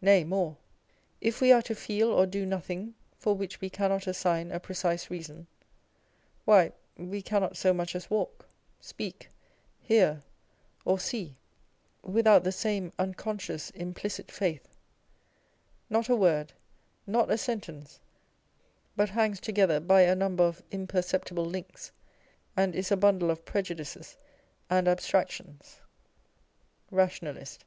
[0.00, 0.58] Nay more,
[1.20, 5.10] if we are to feel or do nothing for which we cannot assign a precise
[5.10, 5.48] reason,
[6.44, 8.46] why we cannot so much as walk,
[8.80, 9.28] speak,
[9.80, 10.22] hear,
[10.84, 11.34] or see,
[12.02, 14.76] without the same unconscious, implicit faith â€"
[15.90, 16.52] not a word,
[17.04, 17.98] not a sentence
[18.94, 21.90] but hangs together by a number of imperceptible links,
[22.56, 24.16] and is a bundle of prejudices
[24.70, 25.80] and abstractions.
[26.92, 27.64] nationalist.